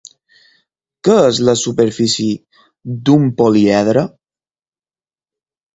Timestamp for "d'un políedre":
3.11-4.07